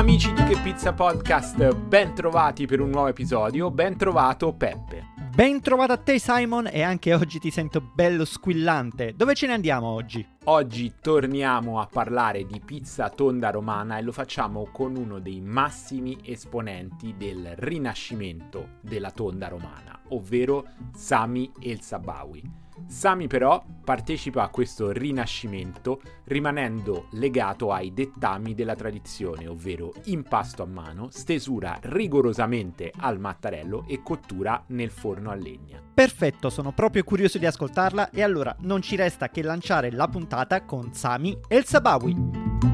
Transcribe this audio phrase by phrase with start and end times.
[0.00, 5.08] Amici di Che Pizza Podcast, ben trovati per un nuovo episodio, ben trovato Peppe.
[5.34, 9.12] Ben trovato a te Simon e anche oggi ti sento bello squillante.
[9.14, 10.26] Dove ce ne andiamo oggi?
[10.44, 16.16] Oggi torniamo a parlare di pizza tonda romana e lo facciamo con uno dei massimi
[16.24, 22.59] esponenti del rinascimento della tonda romana, ovvero Sami El Sabawi.
[22.86, 30.66] Sami però partecipa a questo rinascimento rimanendo legato ai dettami della tradizione, ovvero impasto a
[30.66, 35.82] mano, stesura rigorosamente al mattarello e cottura nel forno a legna.
[35.92, 40.64] Perfetto, sono proprio curioso di ascoltarla e allora non ci resta che lanciare la puntata
[40.64, 42.69] con Sami e il Sabawi.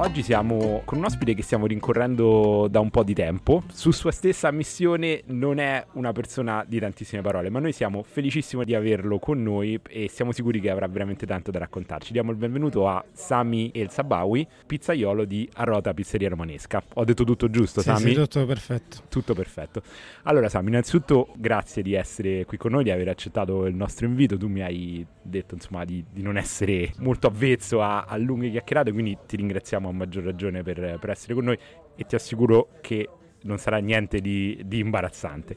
[0.00, 3.64] Oggi siamo con un ospite che stiamo rincorrendo da un po' di tempo.
[3.70, 8.64] Su sua stessa missione non è una persona di tantissime parole, ma noi siamo felicissimi
[8.64, 12.12] di averlo con noi e siamo sicuri che avrà veramente tanto da raccontarci.
[12.12, 16.82] Diamo il benvenuto a Sami El Sabawi, pizzaiolo di Arrota Pizzeria Romanesca.
[16.94, 18.00] Ho detto tutto giusto, sì, Sami?
[18.00, 19.02] Sì, tutto perfetto.
[19.10, 19.82] Tutto perfetto.
[20.22, 24.38] Allora, Sami, innanzitutto grazie di essere qui con noi, di aver accettato il nostro invito.
[24.38, 28.92] Tu mi hai detto, insomma, di, di non essere molto avvezzo a, a lunghe chiacchierate,
[28.92, 31.58] quindi ti ringraziamo a maggior ragione per, per, essere con noi
[31.96, 33.08] e ti assicuro che
[33.42, 35.56] non sarà niente di, di imbarazzante.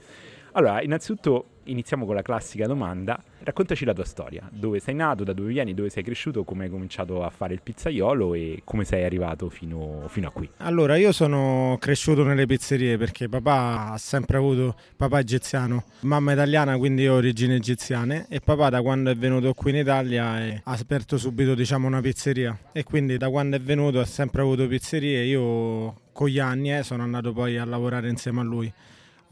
[0.53, 3.21] Allora, innanzitutto iniziamo con la classica domanda.
[3.39, 6.69] Raccontaci la tua storia, dove sei nato, da dove vieni, dove sei cresciuto, come hai
[6.69, 10.49] cominciato a fare il pizzaiolo e come sei arrivato fino, fino, a qui.
[10.57, 16.77] Allora, io sono cresciuto nelle pizzerie perché papà ha sempre avuto, papà egiziano, mamma italiana,
[16.77, 18.27] quindi ho origini egiziane.
[18.29, 22.57] E papà da quando è venuto qui in Italia ha aperto subito diciamo una pizzeria.
[22.71, 26.83] E quindi da quando è venuto ha sempre avuto pizzerie, io con gli anni eh,
[26.83, 28.71] sono andato poi a lavorare insieme a lui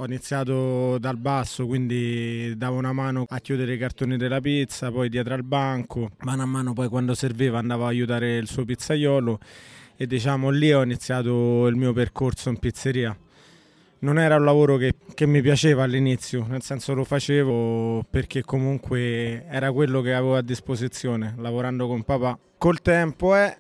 [0.02, 5.10] ho iniziato dal basso, quindi davo una mano a chiudere i cartoni della pizza, poi
[5.10, 9.40] dietro al banco, mano a mano poi quando serviva andavo a aiutare il suo pizzaiolo
[9.96, 13.16] e diciamo lì ho iniziato il mio percorso in pizzeria.
[14.00, 19.46] Non era un lavoro che, che mi piaceva all'inizio, nel senso lo facevo perché comunque
[19.48, 22.40] era quello che avevo a disposizione, lavorando con papà.
[22.58, 23.56] Col tempo eh,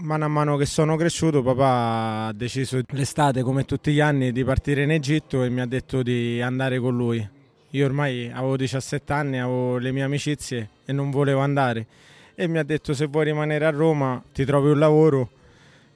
[0.00, 4.44] mano a mano che sono cresciuto, papà ha deciso l'estate, come tutti gli anni, di
[4.44, 7.26] partire in Egitto e mi ha detto di andare con lui.
[7.70, 11.86] Io ormai avevo 17 anni, avevo le mie amicizie e non volevo andare.
[12.34, 15.30] E mi ha detto se vuoi rimanere a Roma ti trovi un lavoro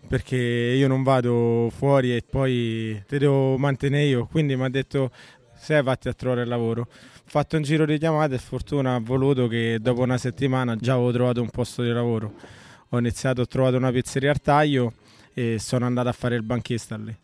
[0.06, 4.26] perché io non vado fuori e poi ti devo mantenere io.
[4.26, 5.10] Quindi mi ha detto
[5.56, 6.82] se vatti a trovare il lavoro.
[6.82, 6.86] Ho
[7.24, 11.12] fatto un giro di chiamate e fortuna ha voluto che dopo una settimana già avevo
[11.12, 12.60] trovato un posto di lavoro
[12.94, 14.92] ho iniziato, ho trovato una pizzeria al taglio
[15.32, 17.14] e sono andato a fare il banchista lì.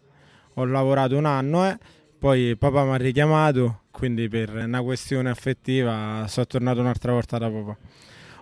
[0.55, 1.79] Ho lavorato un anno, eh,
[2.19, 7.51] poi papà mi ha richiamato, quindi per una questione affettiva sono tornato un'altra volta da
[7.51, 7.77] papà.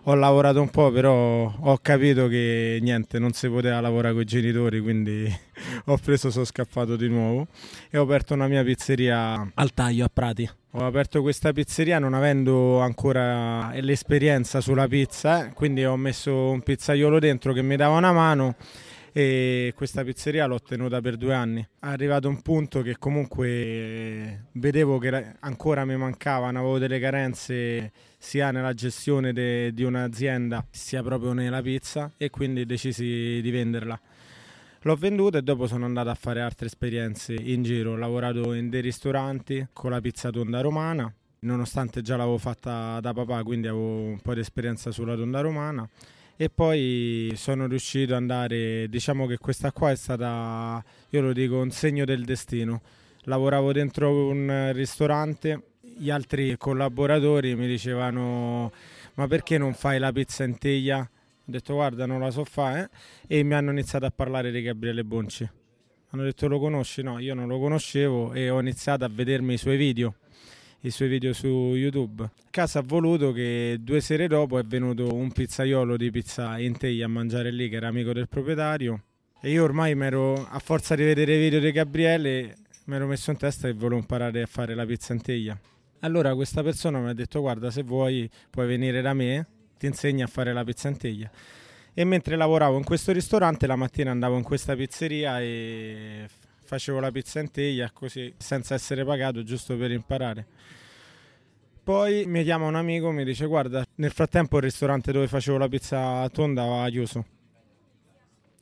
[0.04, 4.26] Ho lavorato un po', però ho capito che niente, non si poteva lavorare con i
[4.26, 5.28] genitori, quindi
[5.86, 7.48] ho preso, sono scappato di nuovo
[7.90, 10.48] e ho aperto una mia pizzeria al taglio a Prati.
[10.78, 15.52] Ho aperto questa pizzeria non avendo ancora l'esperienza sulla pizza, eh?
[15.54, 18.56] quindi ho messo un pizzaiolo dentro che mi dava una mano
[19.10, 21.62] e questa pizzeria l'ho tenuta per due anni.
[21.62, 28.50] È arrivato un punto che comunque vedevo che ancora mi mancavano, avevo delle carenze sia
[28.50, 33.98] nella gestione de, di un'azienda sia proprio nella pizza e quindi decisi di venderla.
[34.86, 37.94] L'ho venduta e dopo sono andato a fare altre esperienze in giro.
[37.94, 43.12] Ho lavorato in dei ristoranti con la pizza tonda romana, nonostante già l'avevo fatta da
[43.12, 45.88] papà, quindi avevo un po' di esperienza sulla tonda romana.
[46.36, 50.80] E poi sono riuscito ad andare, diciamo che questa qua è stata,
[51.10, 52.80] io lo dico, un segno del destino.
[53.22, 58.70] Lavoravo dentro un ristorante, gli altri collaboratori mi dicevano
[59.14, 61.10] ma perché non fai la pizza in teglia?
[61.48, 62.90] Ho detto guarda non la so fare
[63.28, 63.38] eh?
[63.38, 65.48] e mi hanno iniziato a parlare di Gabriele Bonci.
[66.08, 67.02] Hanno detto lo conosci?
[67.02, 70.16] No, io non lo conoscevo e ho iniziato a vedermi i suoi video,
[70.80, 72.28] i suoi video su YouTube.
[72.50, 77.04] Casa ha voluto che due sere dopo è venuto un pizzaiolo di pizza in teglia
[77.04, 79.02] a mangiare lì che era amico del proprietario
[79.40, 82.56] e io ormai mi ero, a forza di vedere i video di Gabriele,
[82.86, 85.56] mi ero messo in testa che volevo imparare a fare la pizza in teglia.
[86.00, 89.46] Allora questa persona mi ha detto guarda se vuoi puoi venire da me
[89.78, 91.30] ti insegna a fare la pizza in teglia.
[91.94, 96.28] E mentre lavoravo in questo ristorante, la mattina andavo in questa pizzeria e
[96.62, 100.46] facevo la pizza in teglia così senza essere pagato, giusto per imparare.
[101.82, 105.56] Poi mi chiama un amico e mi dice: Guarda, nel frattempo il ristorante dove facevo
[105.56, 107.24] la pizza tonda aveva chiuso.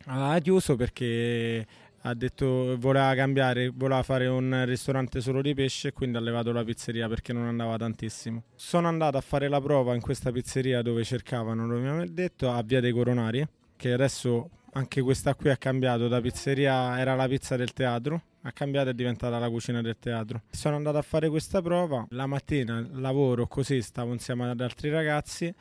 [0.06, 1.66] Aveva chiuso perché
[2.06, 6.52] ha detto voleva cambiare, voleva fare un ristorante solo di pesce e quindi ha levato
[6.52, 8.42] la pizzeria perché non andava tantissimo.
[8.54, 12.50] Sono andato a fare la prova in questa pizzeria dove cercavano, lo mi ha detto,
[12.50, 13.46] a Via dei Coronari,
[13.76, 18.52] che adesso anche questa qui ha cambiato da pizzeria, era la pizza del teatro, ha
[18.52, 20.42] cambiato e è diventata la cucina del teatro.
[20.50, 25.52] Sono andato a fare questa prova, la mattina lavoro così, stavo insieme ad altri ragazzi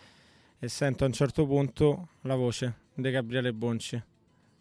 [0.60, 4.12] e sento a un certo punto la voce di Gabriele Bonci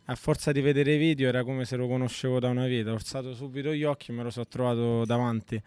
[0.07, 2.91] a forza di vedere i video era come se lo conoscevo da una vita.
[2.91, 5.63] Ho alzato subito gli occhi e me lo sono trovato davanti.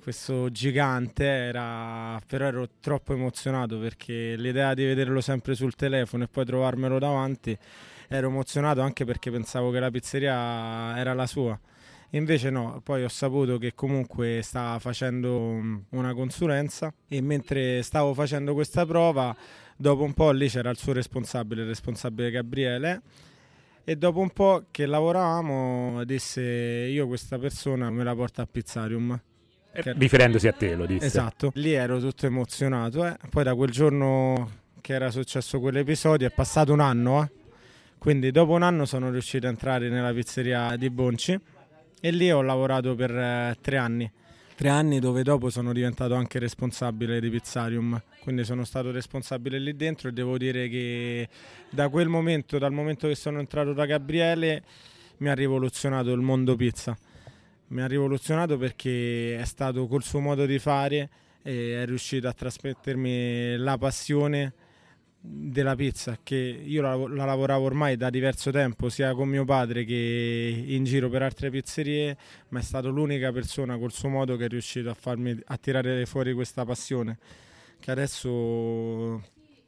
[0.00, 6.28] Questo gigante era, però ero troppo emozionato perché l'idea di vederlo sempre sul telefono e
[6.28, 7.58] poi trovarmelo davanti
[8.08, 11.58] ero emozionato anche perché pensavo che la pizzeria era la sua.
[12.10, 18.54] Invece no, poi ho saputo che comunque stava facendo una consulenza e mentre stavo facendo
[18.54, 19.36] questa prova,
[19.76, 23.02] dopo un po' lì c'era il suo responsabile, il responsabile Gabriele
[23.88, 29.20] e dopo un po' che lavoravamo disse io questa persona me la porto a Pizzarium.
[29.72, 29.92] Che...
[29.92, 31.06] Riferendosi a te lo disse.
[31.06, 33.06] Esatto, lì ero tutto emozionato.
[33.06, 33.16] Eh.
[33.30, 34.50] Poi da quel giorno
[34.80, 37.22] che era successo quell'episodio è passato un anno.
[37.22, 37.30] Eh.
[37.96, 41.38] Quindi dopo un anno sono riuscito a entrare nella pizzeria di Bonci
[42.00, 44.10] e lì ho lavorato per eh, tre anni
[44.56, 49.76] tre anni dove dopo sono diventato anche responsabile di Pizzarium, quindi sono stato responsabile lì
[49.76, 51.28] dentro e devo dire che
[51.70, 54.64] da quel momento, dal momento che sono entrato da Gabriele,
[55.18, 56.98] mi ha rivoluzionato il mondo pizza.
[57.68, 61.08] Mi ha rivoluzionato perché è stato col suo modo di fare
[61.40, 64.54] e è riuscito a trasmettermi la passione
[65.20, 69.84] della pizza che io la, la, lavoravo ormai da diverso tempo sia con mio padre
[69.84, 72.16] che in giro per altre pizzerie
[72.48, 76.06] ma è stato l'unica persona col suo modo che è riuscito a farmi a tirare
[76.06, 77.18] fuori questa passione
[77.86, 78.28] che adesso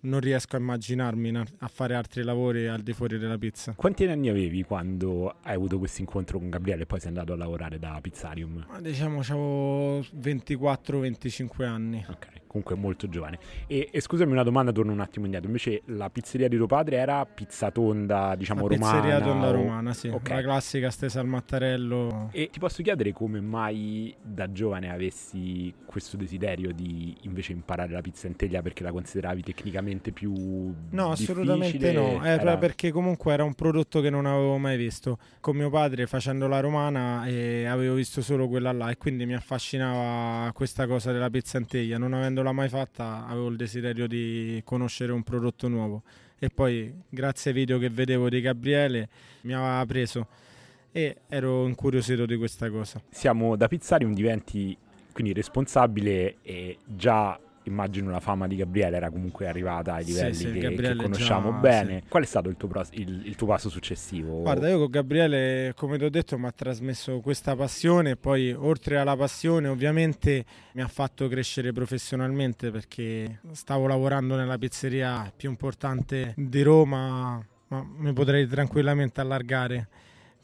[0.01, 3.75] non riesco a immaginarmi a fare altri lavori al di fuori della pizza.
[3.75, 7.37] Quanti anni avevi quando hai avuto questo incontro con Gabriele e poi sei andato a
[7.37, 8.67] lavorare da Pizzarium?
[8.69, 12.05] Ma diciamo avevo 24-25 anni.
[12.09, 13.39] Ok comunque molto giovane.
[13.69, 15.47] E, e, scusami una domanda, torno un attimo indietro.
[15.47, 19.01] Invece la pizzeria di tuo padre era pizza tonda, diciamo la romana?
[19.01, 19.53] Pizzeria tonda o...
[19.53, 20.09] romana, sì.
[20.09, 20.37] Okay.
[20.37, 22.31] La classica stesa al mattarello.
[22.33, 28.01] E ti posso chiedere come mai da giovane avessi questo desiderio di invece imparare la
[28.01, 32.25] pizza in teglia perché la consideravi tecnicamente più No, assolutamente no.
[32.25, 35.19] Era, era perché comunque era un prodotto che non avevo mai visto.
[35.41, 39.35] Con mio padre facendo la romana e avevo visto solo quella là e quindi mi
[39.35, 44.07] affascinava questa cosa della pizza in teglia, non avendo avendola mai fatta avevo il desiderio
[44.07, 46.03] di conoscere un prodotto nuovo
[46.39, 49.09] e poi grazie ai video che vedevo di Gabriele
[49.43, 50.27] mi aveva preso
[50.93, 53.01] e ero incuriosito di questa cosa.
[53.11, 54.77] Siamo da Pizzarium diventi
[55.13, 60.47] quindi responsabile e già immagino la fama di Gabriele era comunque arrivata ai livelli sì,
[60.47, 62.01] sì, che, che, conosciamo già, bene.
[62.03, 62.09] Sì.
[62.09, 64.41] Qual è stato il tuo, il, il tuo, passo successivo?
[64.41, 68.17] Guarda, io con Gabriele, come ti ho detto, mi ha trasmesso questa passione.
[68.17, 75.33] Poi, oltre alla passione, ovviamente mi ha fatto crescere professionalmente perché stavo lavorando nella pizzeria
[75.35, 79.89] più importante di Roma, ma mi potrei tranquillamente allargare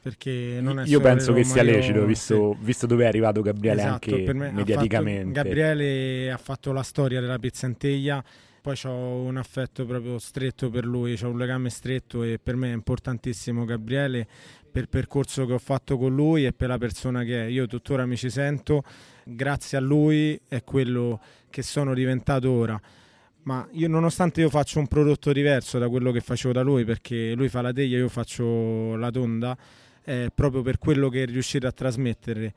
[0.05, 2.65] perché non è Io penso che sia lecito, visto, sì.
[2.67, 5.23] visto, dove è arrivato Gabriele esatto, anche mediaticamente.
[5.23, 8.23] Ha fatto, Gabriele ha fatto la storia della pizzanteglia,
[8.61, 12.69] poi ho un affetto proprio stretto per lui, ho un legame stretto e per me
[12.71, 14.27] è importantissimo Gabriele
[14.71, 17.49] per il percorso che ho fatto con lui e per la persona che è.
[17.49, 18.83] Io tuttora mi ci sento,
[19.25, 21.19] grazie a lui è quello
[21.49, 22.79] che sono diventato ora
[23.45, 27.35] ma io nonostante io faccio un prodotto diverso da quello che facevo da lui perché
[27.35, 29.57] lui fa la teglia io faccio la tonda
[30.05, 32.55] eh, proprio per quello che è riuscito a trasmettere.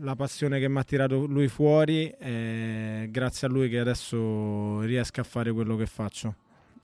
[0.00, 5.20] La passione che mi ha tirato lui fuori è grazie a lui che adesso riesco
[5.20, 6.34] a fare quello che faccio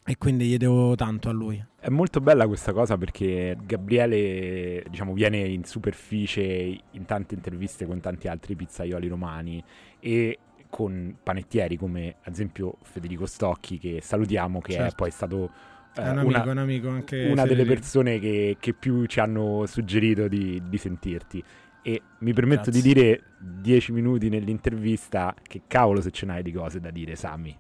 [0.07, 1.65] e quindi gli devo tanto a lui.
[1.81, 8.01] È molto bella questa cosa perché Gabriele diciamo, viene in superficie in tante interviste con
[8.01, 9.65] tanti altri pizzaioli romani
[10.01, 14.93] e con panettieri come ad esempio Federico Stocchi che salutiamo che certo.
[14.93, 15.51] è poi stato
[15.95, 19.65] è un amico, una, un amico anche una delle persone che, che, più ci hanno
[19.67, 21.43] suggerito di, di sentirti.
[21.83, 22.83] E mi permetto Grazie.
[22.83, 27.55] di dire dieci minuti nell'intervista che cavolo se ce n'hai di cose da dire, Sammy.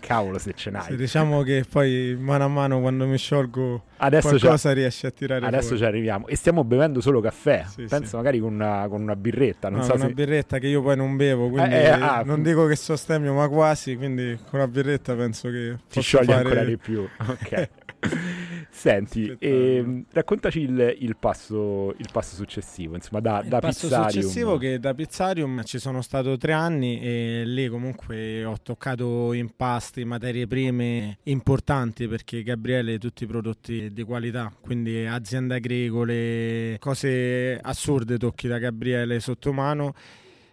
[0.00, 0.82] Cavolo se ce n'hai.
[0.84, 5.44] Sì, diciamo che poi mano a mano quando mi sciolgo adesso qualcosa riesce a tirare
[5.44, 5.78] Adesso fuori.
[5.78, 6.26] ci arriviamo.
[6.26, 7.64] E stiamo bevendo solo caffè.
[7.68, 8.16] Sì, Penso sì.
[8.16, 9.68] magari con una, con una, birretta.
[9.68, 10.12] Non no, so una se...
[10.12, 13.48] birretta che io poi non bevo, quindi eh, eh, ah, non dico che sostemio, ma
[13.48, 13.96] quasi.
[13.96, 16.38] Quindi con la birretta penso che ti scioglie fare...
[16.38, 17.06] ancora di più.
[17.26, 17.68] Ok.
[18.76, 24.10] Senti, ehm, raccontaci il, il, passo, il, passo, successivo, insomma, da, il da passo Pizzarium.
[24.10, 30.04] successivo che da Pizzarium ci sono stato tre anni e lì comunque ho toccato impasti,
[30.04, 38.18] materie prime importanti perché Gabriele tutti i prodotti di qualità, quindi aziende agricole, cose assurde
[38.18, 39.94] tocchi da Gabriele sotto mano.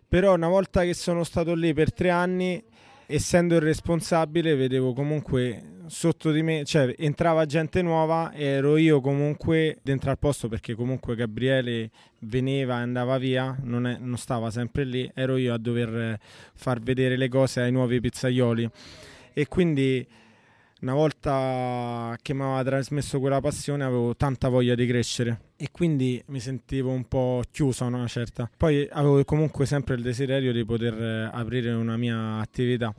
[0.08, 2.63] Però una volta che sono stato lì per tre anni
[3.06, 9.80] essendo il responsabile vedevo comunque sotto di me, cioè entrava gente nuova ero io comunque
[9.82, 14.84] dentro al posto perché comunque Gabriele veniva e andava via, non, è, non stava sempre
[14.84, 16.20] lì, ero io a dover
[16.54, 18.70] far vedere le cose ai nuovi pizzaioli
[19.34, 20.06] e quindi
[20.82, 26.22] una volta che mi aveva trasmesso quella passione avevo tanta voglia di crescere e quindi
[26.28, 28.50] mi sentivo un po' chiuso una certa.
[28.56, 32.94] Poi avevo comunque sempre il desiderio di poter aprire una mia attività.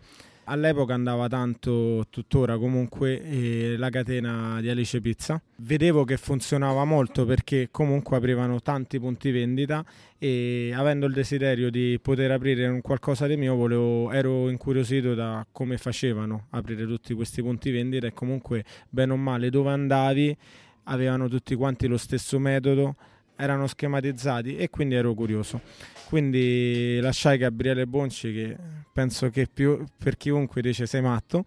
[0.47, 5.41] All'epoca andava tanto, tuttora comunque, eh, la catena di Alice Pizza.
[5.57, 9.83] Vedevo che funzionava molto perché comunque aprivano tanti punti vendita
[10.19, 15.47] e avendo il desiderio di poter aprire un qualcosa di mio volevo, ero incuriosito da
[15.51, 20.37] come facevano aprire tutti questi punti vendita e comunque bene o male dove andavi
[20.85, 22.97] avevano tutti quanti lo stesso metodo,
[23.37, 25.61] erano schematizzati e quindi ero curioso.
[26.07, 28.57] Quindi lasciai Gabriele Bonci che
[28.93, 31.45] penso che più, per chiunque dice sei matto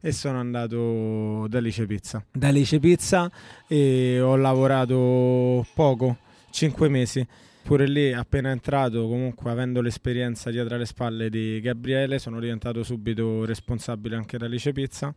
[0.00, 2.24] e sono andato da Lice Pizza.
[2.30, 3.30] Da Lice Pizza
[3.66, 6.18] e ho lavorato poco,
[6.50, 7.26] 5 mesi.
[7.64, 13.46] Pure lì, appena entrato, comunque avendo l'esperienza dietro le spalle di Gabriele, sono diventato subito
[13.46, 15.14] responsabile anche da Lice Pizza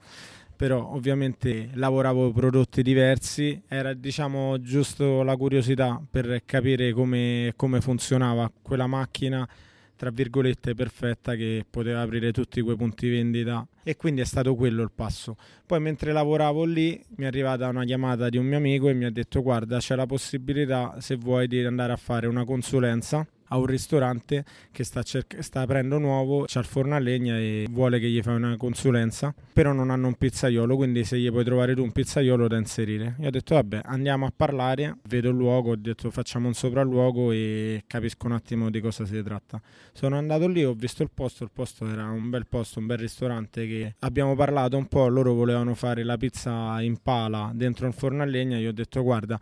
[0.57, 8.51] però ovviamente lavoravo prodotti diversi, era diciamo giusto la curiosità per capire come, come funzionava
[8.61, 9.47] quella macchina
[9.95, 14.83] tra virgolette perfetta che poteva aprire tutti quei punti vendita e quindi è stato quello
[14.83, 15.35] il passo.
[15.65, 19.05] Poi mentre lavoravo lì mi è arrivata una chiamata di un mio amico e mi
[19.05, 23.57] ha detto guarda c'è la possibilità se vuoi di andare a fare una consulenza a
[23.57, 27.99] un ristorante che sta, cerc- sta aprendo nuovo, c'ha il forno a legna e vuole
[27.99, 31.75] che gli fai una consulenza, però non hanno un pizzaiolo, quindi se gli puoi trovare
[31.75, 33.15] tu un pizzaiolo da inserire.
[33.19, 37.31] Io ho detto vabbè, andiamo a parlare, vedo il luogo, ho detto facciamo un sopralluogo
[37.31, 39.61] e capisco un attimo di cosa si tratta.
[39.93, 42.97] Sono andato lì, ho visto il posto, il posto era un bel posto, un bel
[42.97, 47.93] ristorante che abbiamo parlato un po', loro volevano fare la pizza in pala dentro un
[47.93, 49.39] forno a legna, io ho detto guarda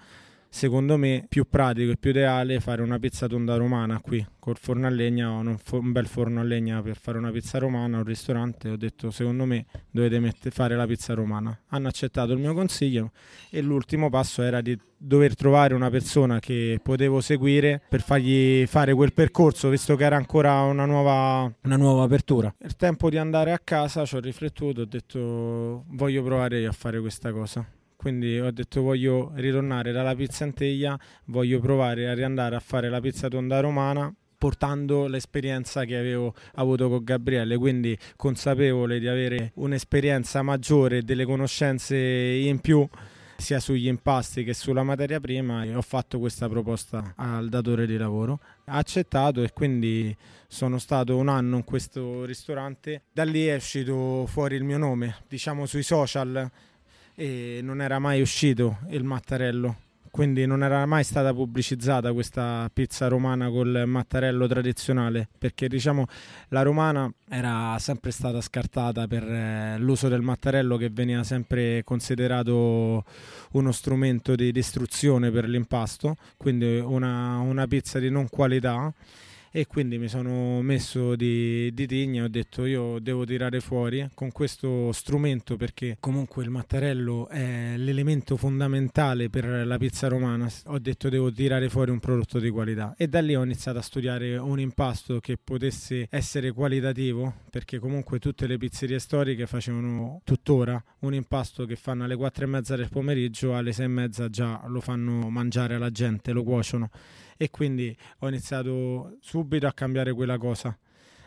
[0.55, 4.88] secondo me più pratico e più ideale fare una pizza tonda romana qui col forno
[4.88, 8.05] a legna o un, un, bel forno a legna per fare una pizza romana un
[8.05, 8.69] ristorante.
[8.69, 11.59] Ho detto secondo me dovete mette, fare la pizza romana.
[11.69, 13.12] Hanno accettato il mio consiglio
[13.50, 18.93] e l'ultimo passo era di dover trovare una persona che potevo seguire per fargli fare
[18.93, 22.55] quel percorso visto che era ancora una nuova, una nuova apertura.
[22.59, 27.01] Il tempo di andare a casa ci ho riflettuto ho detto voglio provare a fare
[27.01, 32.55] questa cosa quindi ho detto voglio ritornare dalla pizza in teglia, voglio provare a riandare
[32.55, 38.99] a fare la pizza tonda romana portando l'esperienza che avevo avuto con Gabriele, quindi consapevole
[38.99, 42.87] di avere un'esperienza maggiore, delle conoscenze in più
[43.37, 47.97] sia sugli impasti che sulla materia prima e ho fatto questa proposta al datore di
[47.97, 48.39] lavoro.
[48.65, 50.15] Ha accettato e quindi
[50.47, 53.03] sono stato un anno in questo ristorante.
[53.11, 56.49] Da lì è uscito fuori il mio nome, diciamo sui social
[57.15, 59.77] e non era mai uscito il mattarello.
[60.15, 66.05] Quindi non era mai stata pubblicizzata questa pizza romana col mattarello tradizionale perché diciamo
[66.50, 73.03] la romana era sempre stata scartata per eh, l'uso del mattarello che veniva sempre considerato
[73.51, 78.93] uno strumento di distruzione per l'impasto quindi una, una pizza di non qualità
[79.57, 84.29] e quindi mi sono messo di, di tigna ho detto io devo tirare fuori con
[84.33, 90.50] questo strumento perché comunque il mattarello è l'elemento fondamentale per la pizza romana.
[90.65, 92.95] Ho detto devo tirare fuori un prodotto di qualità.
[92.97, 98.19] E da lì ho iniziato a studiare un impasto che potesse essere qualitativo perché comunque
[98.19, 102.89] tutte le pizzerie storiche facevano tuttora un impasto che fanno alle 4 e mezza del
[102.89, 106.89] pomeriggio alle 6 e mezza già lo fanno mangiare alla gente lo cuociono
[107.38, 110.77] e quindi ho iniziato subito a cambiare quella cosa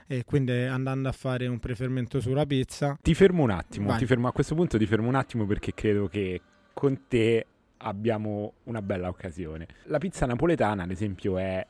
[0.06, 2.98] e quindi andando a fare un preferimento sulla pizza.
[3.00, 6.08] Ti fermo un attimo, ti fermo, a questo punto ti fermo un attimo perché credo
[6.08, 6.40] che
[6.72, 7.46] con te
[7.78, 9.66] abbiamo una bella occasione.
[9.84, 11.64] La pizza napoletana, ad esempio, è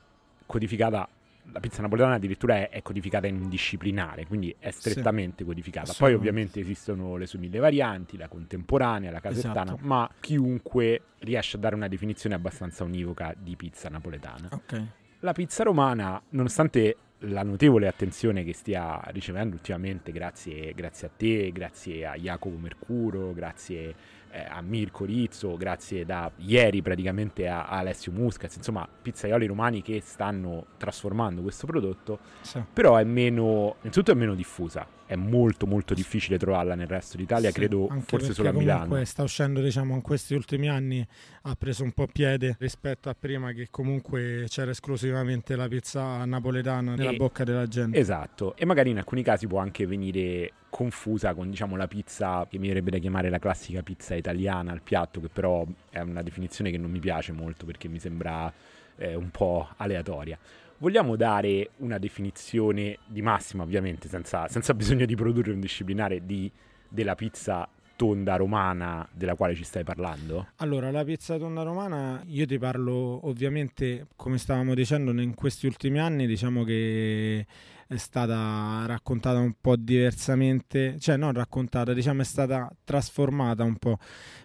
[0.47, 1.09] codificata
[1.53, 5.93] la pizza napoletana addirittura è, è, codificata in un disciplinare, quindi è strettamente sì, codificata.
[5.97, 9.87] Poi ovviamente esistono le sue mille varianti, la contemporanea, la casertana, esatto.
[9.87, 14.49] ma chiunque riesce a dare una definizione abbastanza univoca di pizza napoletana.
[14.53, 14.87] Okay.
[15.21, 21.51] La pizza romana, nonostante la notevole attenzione che stia ricevendo ultimamente grazie, grazie a te,
[21.51, 23.95] grazie a Jacopo Mercuro, grazie
[24.31, 29.83] eh, a Mirko Rizzo, grazie da ieri praticamente a, a Alessio Muscaz, insomma pizzaioli romani
[29.83, 32.63] che stanno trasformando questo prodotto, Sì.
[32.73, 37.49] però è meno, innanzitutto è meno diffusa, è molto molto difficile trovarla nel resto d'Italia,
[37.49, 39.03] Sì, credo forse solo a Milano.
[39.07, 41.05] sta uscendo diciamo in questi ultimi anni
[41.43, 46.95] ha preso un po' piede rispetto a prima che comunque c'era esclusivamente la pizza napoletana
[46.95, 51.33] nella E- bocca della gente Esatto, e magari in alcuni casi può anche venire confusa
[51.33, 55.21] con diciamo la pizza che mi verrebbe da chiamare la classica pizza italiana al piatto,
[55.23, 58.53] che però è una definizione che non mi piace molto perché mi sembra
[58.99, 60.39] eh, un po' aleatoria.
[60.81, 66.51] Vogliamo dare una definizione di massima, ovviamente, senza, senza bisogno di produrre un disciplinare di,
[66.89, 70.51] della pizza tonda romana della quale ci stai parlando?
[70.59, 75.99] Allora, la pizza tonda romana, io ti parlo ovviamente, come stavamo dicendo, in questi ultimi
[75.99, 77.45] anni, diciamo che
[77.89, 83.97] è stata raccontata un po' diversamente, cioè non raccontata, diciamo è stata trasformata un po',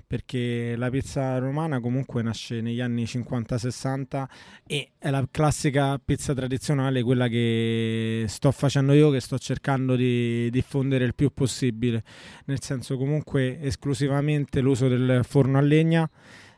[0.08, 4.26] perché la pizza romana comunque nasce negli anni 50-60
[4.66, 10.50] e è la classica pizza tradizionale, quella che sto facendo io, che sto cercando di
[10.50, 12.02] diffondere il più possibile.
[12.46, 16.10] Nel senso comunque esclusivamente l'uso del forno a legna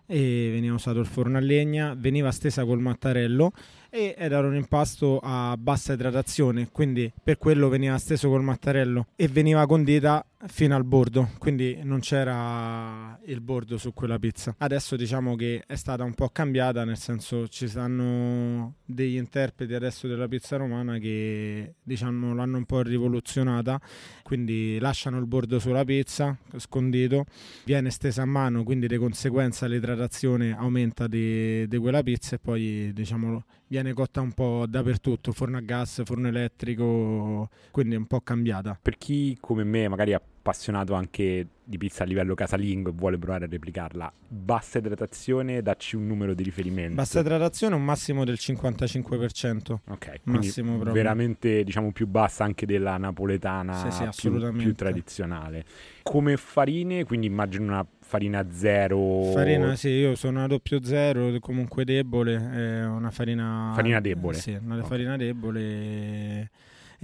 [0.06, 3.52] e veniva usato il forno a legna, veniva stesa col mattarello
[3.96, 9.30] e era un impasto a bassa idratazione, quindi per quello veniva steso col mattarello e
[9.30, 14.54] veniva condita fino al bordo, quindi non c'era il bordo su quella pizza.
[14.58, 20.08] Adesso diciamo che è stata un po' cambiata, nel senso ci stanno degli interpreti adesso
[20.08, 23.80] della pizza romana che diciamo l'hanno un po' rivoluzionata,
[24.24, 27.26] quindi lasciano il bordo sulla pizza scondito,
[27.64, 32.92] viene stesa a mano, quindi di conseguenza l'idratazione aumenta di, di quella pizza e poi
[32.94, 38.22] diciamo viene cotta un po' dappertutto, forno a gas, forno elettrico, quindi è un po'
[38.22, 38.78] cambiata.
[38.82, 40.14] Per chi come me magari è
[40.50, 45.96] appassionato anche di pizza a livello casalingo e vuole provare a replicarla, bassa idratazione, dacci
[45.96, 46.94] un numero di riferimento.
[46.94, 49.80] Bassa idratazione un massimo del 55%.
[49.90, 50.94] Ok, Massimo proprio.
[50.94, 55.66] veramente diciamo più bassa anche della napoletana Sì, sì, più- più, tradizionale.
[56.04, 59.32] Come farine, quindi immagino una farina zero.
[59.34, 63.72] Farina, sì, io sono una doppio zero, comunque debole, è una farina...
[63.74, 64.38] Farina debole.
[64.38, 64.86] Sì, una Ok.
[64.86, 66.52] farina debole.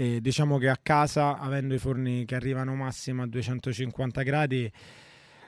[0.01, 4.71] E, diciamo che a casa, avendo i forni che arrivano massimo a 250 gradi,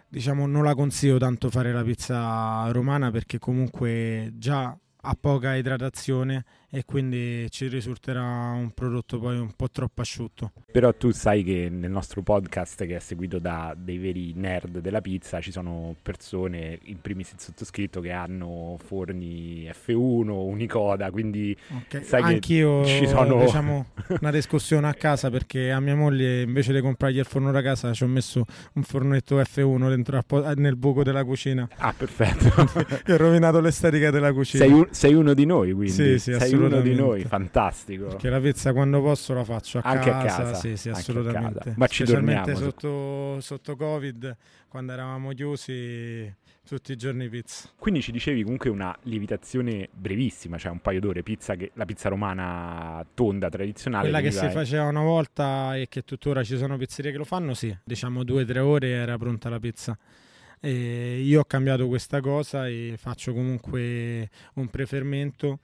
[0.08, 6.46] diciamo non la consiglio tanto fare la pizza romana perché comunque già ha poca idratazione
[6.76, 10.52] e quindi ci risulterà un prodotto poi un po' troppo asciutto.
[10.72, 15.00] Però tu sai che nel nostro podcast, che è seguito da dei veri nerd della
[15.02, 22.04] pizza, ci sono persone, in primis il sottoscritto, che hanno forni F1, Unicoda, quindi Ok,
[22.04, 23.86] Sai che Anch'io ci sono- diciamo
[24.22, 27.94] una discussione a casa perché a mia moglie invece di comprargli il forno da casa
[27.94, 30.22] ci ho messo un fornetto F1 dentro
[30.56, 32.52] nel buco della cucina Ah, perfetto.
[33.06, 34.64] e ho rovinato l'estetica della cucina.
[34.64, 35.92] sei, un- sei uno di noi, quindi.
[35.92, 38.08] Sì, sì, sei uno di noi, fantastico.
[38.08, 41.60] Perché la pizza quando posso la faccio a Anche a casa, casa, sì, sì, assolutamente.
[41.60, 41.74] casa.
[41.78, 44.36] Ma ci Specialmente su- sotto, sotto Covid,
[44.68, 46.34] quando eravamo chiusi
[46.66, 47.70] tutti i giorni pizza.
[47.78, 52.10] Quindi ci dicevi comunque una lievitazione brevissima, cioè un paio d'ore, pizza che, la pizza
[52.10, 54.10] romana tonda tradizionale.
[54.10, 57.54] Quella che si faceva una volta e che tuttora ci sono pizzerie che lo fanno,
[57.54, 59.98] sì, diciamo due o tre ore era pronta la pizza.
[60.66, 65.60] E io ho cambiato questa cosa e faccio comunque un prefermento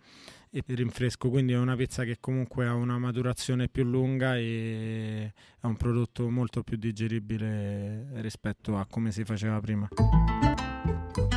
[0.51, 5.65] e rinfresco, quindi è una pizza che comunque ha una maturazione più lunga e è
[5.65, 9.87] un prodotto molto più digeribile rispetto a come si faceva prima.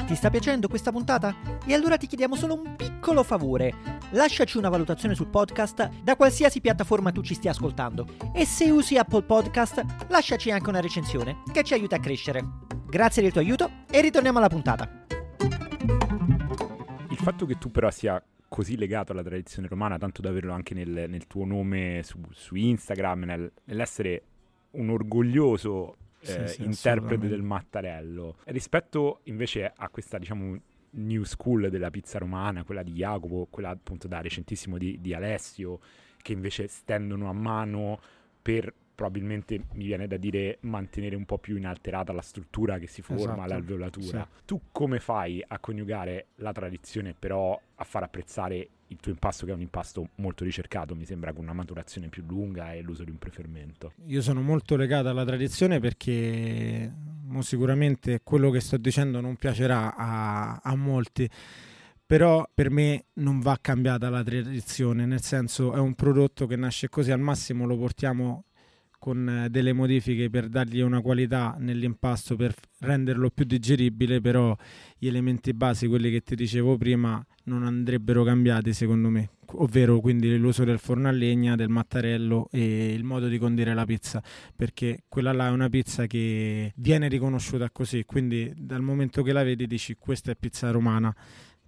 [0.06, 1.34] Ti sta piacendo questa puntata?
[1.66, 3.72] E allora ti chiediamo solo un piccolo favore.
[4.10, 8.06] Lasciaci una valutazione sul podcast da qualsiasi piattaforma tu ci stia ascoltando.
[8.34, 12.42] E se usi Apple Podcast, lasciaci anche una recensione che ci aiuta a crescere.
[12.86, 15.06] Grazie del tuo aiuto e ritorniamo alla puntata.
[17.08, 18.22] Il fatto che tu però sia
[18.52, 22.54] così legato alla tradizione romana, tanto da averlo anche nel, nel tuo nome su, su
[22.54, 24.22] Instagram, nel- nell'essere
[24.72, 27.28] un orgoglioso Sì, eh, sì, interprete assolutamente.
[27.28, 30.60] del mattarello, rispetto invece a questa, diciamo,
[30.90, 35.80] new school della pizza romana, quella di Jacopo, quella appunto da recentissimo di, di Alessio,
[36.20, 38.00] che invece stendono a mano
[38.42, 38.70] per
[39.02, 43.22] probabilmente mi viene da dire mantenere un po' più inalterata la struttura che si forma,
[43.32, 44.28] Esatto, l'alveolatura.
[44.30, 44.44] sì.
[44.44, 49.50] Tu come fai a coniugare la tradizione però a far apprezzare il tuo impasto che
[49.50, 53.10] è un impasto molto ricercato, mi sembra con una maturazione più lunga e l'uso di
[53.10, 53.94] un prefermento?
[54.06, 56.92] Io sono molto legato alla tradizione perché
[57.40, 61.28] sicuramente quello che sto dicendo non piacerà a, a molti,
[62.06, 66.88] però per me non va cambiata la tradizione, nel senso è un prodotto che nasce
[66.88, 68.44] così, al massimo lo portiamo
[69.02, 74.56] con eh, delle modifiche per dargli una qualità nell'impasto per renderlo più digeribile, però
[74.96, 80.36] gli elementi basi, quelli che ti dicevo prima, non andrebbero cambiati secondo me, ovvero quindi
[80.36, 84.22] l'uso del forno a legna, del mattarello e il modo di condire la pizza,
[84.54, 89.42] perché quella là è una pizza che viene riconosciuta così, quindi dal momento che la
[89.42, 91.12] vedi dici questa è pizza romana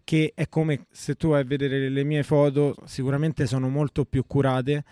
[0.04, 4.24] che è come se tu vai a vedere le mie foto, sicuramente sono molto più
[4.24, 4.84] curate,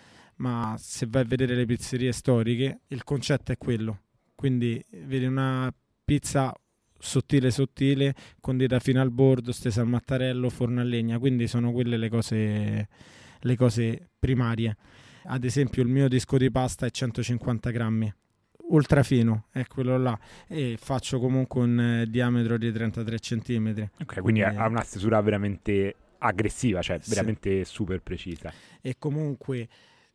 [0.43, 4.01] ma se vai a vedere le pizzerie storiche, il concetto è quello.
[4.35, 5.73] Quindi vedi una
[6.05, 6.53] pizza
[6.99, 11.97] sottile sottile, condita fino al bordo, stesa al mattarello, forno a legna, quindi sono quelle
[11.97, 12.89] le cose,
[13.39, 14.77] le cose primarie.
[15.27, 18.13] Ad esempio il mio disco di pasta è 150 grammi,
[18.71, 23.91] ultra fino, è quello là, e faccio comunque un eh, diametro di 33 cm.
[24.01, 24.45] Ok, quindi e...
[24.45, 27.73] ha una stesura veramente aggressiva, cioè veramente sì.
[27.73, 28.53] super precisa.
[28.81, 29.69] E comunque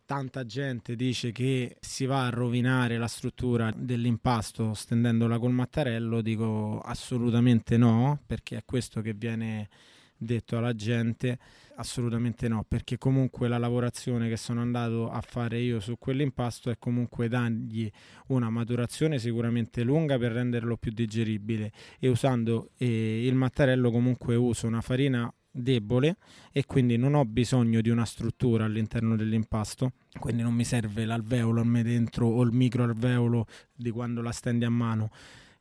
[0.08, 6.80] tanta gente dice che si va a rovinare la struttura dell'impasto stendendola col mattarello, dico
[6.80, 9.68] assolutamente no, perché è questo che viene
[10.16, 11.38] detto alla gente,
[11.76, 16.78] assolutamente no, perché comunque la lavorazione che sono andato a fare io su quell'impasto è
[16.80, 17.92] comunque dargli
[18.28, 24.68] una maturazione sicuramente lunga per renderlo più digeribile e usando eh, il mattarello comunque uso
[24.68, 26.18] una farina debole
[26.52, 31.62] e quindi non ho bisogno di una struttura all'interno dell'impasto, quindi non mi serve l'alveolo
[31.62, 35.10] a me dentro o il microalveolo di quando la stendi a mano.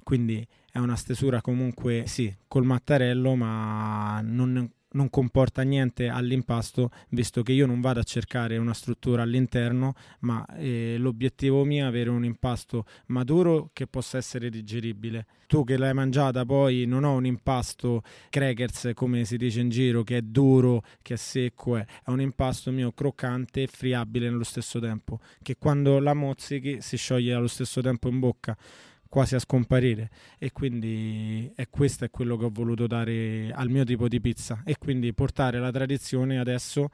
[0.03, 7.43] Quindi è una stesura comunque sì, col mattarello, ma non non comporta niente all'impasto, visto
[7.43, 12.11] che io non vado a cercare una struttura all'interno, ma eh, l'obiettivo mio è avere
[12.11, 15.27] un impasto maturo che possa essere digeribile.
[15.47, 20.03] Tu che l'hai mangiata poi non ho un impasto crackers come si dice in giro
[20.03, 24.81] che è duro, che è secco, è, un impasto mio croccante e friabile nello stesso
[24.81, 28.57] tempo, che quando la mozzichi si scioglie allo stesso tempo in bocca
[29.09, 33.85] quasi a scomparire e quindi è questo è quello che ho voluto dare al mio
[33.85, 36.91] tipo di pizza e quindi portare la tradizione adesso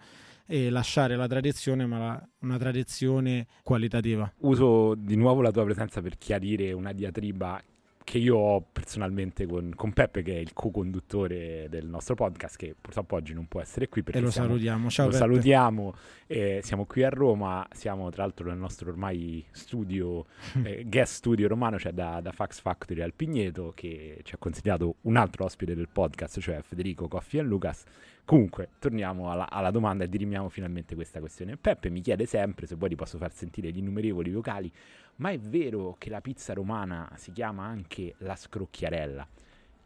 [0.47, 4.31] e lasciare la tradizione ma la, una tradizione qualitativa.
[4.41, 7.61] Uso di nuovo la tua presenza per chiarire una diatriba
[8.05, 12.75] che io ho personalmente con, con, Peppe, che è il co-conduttore del nostro podcast, che
[12.79, 14.03] purtroppo oggi non può essere qui.
[14.03, 14.91] Perché e lo siamo, salutiamo.
[14.91, 15.25] Ciao, lo Peppe.
[15.25, 15.95] salutiamo.
[16.27, 20.27] Eh, siamo qui a Roma, siamo tra l'altro nel nostro ormai studio,
[20.65, 24.97] eh, guest studio romano, cioè da, da, Fax Factory al Pigneto, che ci ha consigliato
[25.03, 27.85] un altro ospite del podcast, cioè Federico Coffi e Lucas.
[28.25, 31.57] Comunque, torniamo alla, alla, domanda e dirimiamo finalmente questa questione.
[31.57, 34.73] Peppe mi chiede sempre, se vuoi ti posso far sentire gli innumerevoli vocali,
[35.17, 39.27] ma è vero che la pizza romana si chiama anche la scrocchiarella?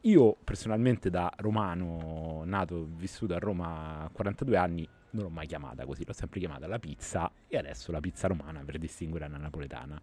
[0.03, 5.46] Io personalmente da romano, nato e vissuto a Roma a 42 anni, non l'ho mai
[5.46, 9.38] chiamata così, l'ho sempre chiamata la pizza e adesso la pizza romana per distinguere la
[9.38, 10.01] napoletana.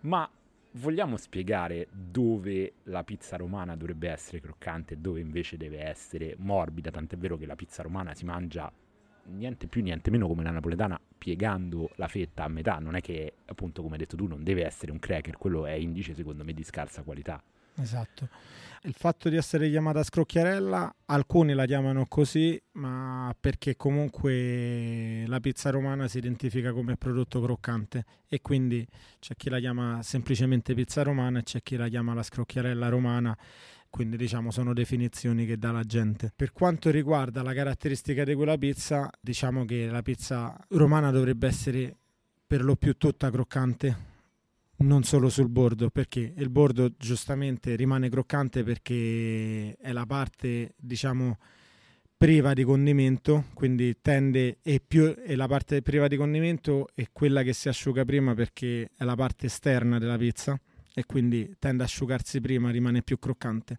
[0.00, 0.28] Ma
[0.72, 6.90] vogliamo spiegare dove la pizza romana dovrebbe essere croccante e dove invece deve essere morbida?
[6.90, 8.70] Tant'è vero che la pizza romana si mangia
[9.24, 13.34] niente più niente meno come la napoletana piegando la fetta a metà non è che
[13.44, 16.52] appunto come hai detto tu non deve essere un cracker quello è indice secondo me
[16.52, 17.40] di scarsa qualità
[17.80, 18.28] esatto.
[18.84, 25.68] Il fatto di essere chiamata scrocchiarella alcuni la chiamano così ma perché comunque la pizza
[25.68, 28.86] romana si identifica come prodotto croccante e quindi
[29.18, 33.36] c'è chi la chiama semplicemente pizza romana e c'è chi la chiama la scrocchiarella romana.
[33.90, 36.32] Quindi diciamo sono definizioni che dà la gente.
[36.34, 41.96] Per quanto riguarda la caratteristica di quella pizza, diciamo che la pizza romana dovrebbe essere
[42.46, 43.96] per lo più tutta croccante,
[44.80, 51.38] non solo sul bordo, perché il bordo giustamente rimane croccante perché è la parte, diciamo,
[52.16, 57.42] priva di condimento, quindi tende e più e la parte priva di condimento è quella
[57.42, 60.60] che si asciuga prima perché è la parte esterna della pizza
[60.92, 63.78] e quindi tende a asciugarsi prima, rimane più croccante.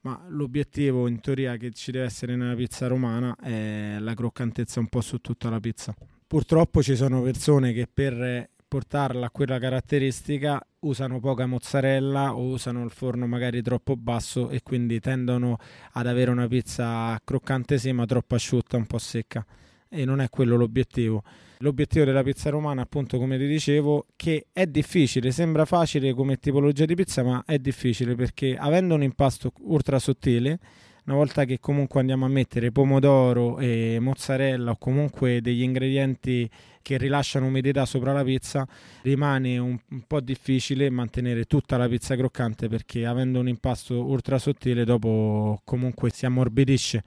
[0.00, 4.88] Ma l'obiettivo in teoria che ci deve essere nella pizza romana è la croccantezza un
[4.88, 5.94] po' su tutta la pizza.
[6.26, 12.84] Purtroppo ci sono persone che per portarla a quella caratteristica usano poca mozzarella o usano
[12.84, 15.56] il forno magari troppo basso e quindi tendono
[15.92, 19.42] ad avere una pizza croccante sì ma troppo asciutta, un po' secca
[19.88, 21.22] e non è quello l'obiettivo.
[21.60, 26.84] L'obiettivo della pizza romana, appunto, come ti dicevo, che è difficile, sembra facile come tipologia
[26.84, 30.58] di pizza, ma è difficile perché avendo un impasto ultra sottile,
[31.06, 36.50] una volta che comunque andiamo a mettere pomodoro e mozzarella o comunque degli ingredienti
[36.86, 38.64] che rilasciano umidità sopra la pizza,
[39.02, 44.38] rimane un, un, po' difficile mantenere tutta la pizza croccante perché avendo un impasto ultra
[44.38, 47.02] sottile dopo comunque si ammorbidisce.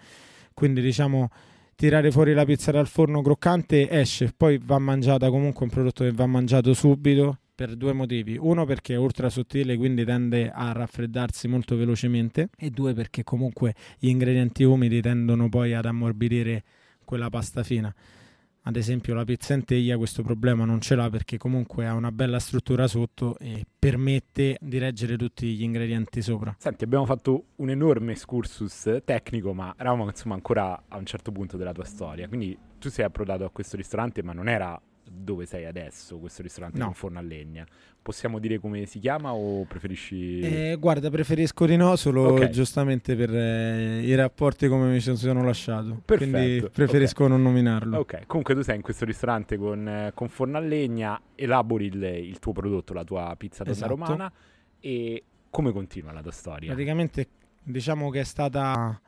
[0.54, 1.30] Quindi diciamo
[1.76, 6.12] tirare fuori la pizza dal forno croccante esce, poi va mangiata comunque un prodotto che
[6.12, 8.38] va mangiato subito per due motivi.
[8.38, 13.74] Uno perché è ultra sottile, quindi tende a raffreddarsi molto velocemente e due perché comunque
[13.98, 16.63] gli ingredienti umidi tendono poi ad ammorbidire
[17.06, 17.96] quella pasta fina.
[18.63, 22.12] Ad esempio la pizza in teglia questo problema non ce l'ha perché comunque ha una
[22.12, 26.56] bella struttura sotto e permette di reggere tutti gli ingredienti sopra.
[26.60, 31.58] Senti, abbiamo fatto un enorme excursus tecnico, ma eravamo insomma ancora a un certo punto
[31.58, 32.28] della tua storia.
[32.28, 34.80] Quindi tu sei approdato a questo ristorante, ma non era
[35.12, 36.86] dove sei adesso, questo ristorante no.
[36.86, 37.65] con forno a legna.
[38.02, 40.39] Possiamo dire come si chiama o preferisci...
[40.39, 42.50] Eh, guarda, preferisco di no, solo okay.
[42.50, 46.02] giustamente per eh, i rapporti come mi sono lasciato.
[46.06, 46.32] Perfetto.
[46.32, 47.36] Quindi preferisco okay.
[47.36, 48.00] non nominarlo.
[48.00, 52.04] Ok, comunque tu sei in questo ristorante con, eh, con forno a legna, elabori il,
[52.04, 53.91] il, tuo prodotto, la tua pizza donna esatto.
[53.91, 54.32] romana
[54.80, 56.69] e come continua la tua storia?
[56.69, 57.28] Praticamente
[57.63, 59.00] diciamo che è stata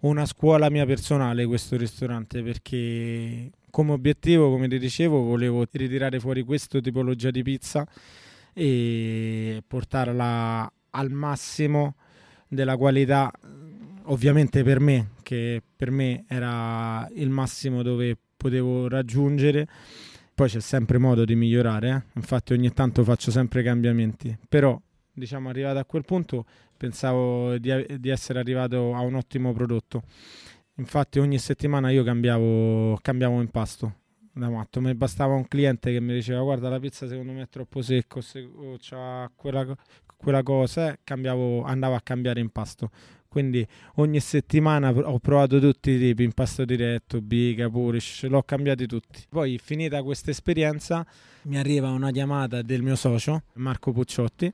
[0.00, 6.42] una scuola mia personale questo ristorante perché come obiettivo, come ti dicevo, volevo ritirare fuori
[6.44, 7.86] questa tipologia di pizza
[8.54, 11.96] e portarla al massimo
[12.48, 13.30] della qualità,
[14.04, 19.68] ovviamente per me, che per me era il massimo dove potevo raggiungere.
[20.34, 22.02] Poi c'è sempre modo di migliorare, eh?
[22.14, 24.80] infatti ogni tanto faccio sempre cambiamenti, però
[25.12, 26.46] diciamo arrivato a quel punto
[26.78, 30.02] pensavo di, di essere arrivato a un ottimo prodotto.
[30.78, 33.94] Infatti ogni settimana io cambiavo, cambiavo impasto
[34.32, 34.80] da matto.
[34.80, 38.20] Mi bastava un cliente che mi diceva guarda la pizza secondo me è troppo secco,
[38.20, 39.74] se, o c'ha quella,
[40.16, 42.90] quella cosa, eh, cambiavo, andavo a cambiare impasto.
[43.26, 49.24] Quindi ogni settimana ho provato tutti i tipi, impasto diretto, biga, purish, l'ho cambiati tutti.
[49.28, 51.06] Poi finita questa esperienza
[51.42, 54.50] mi arriva una chiamata del mio socio, Marco Pucciotti,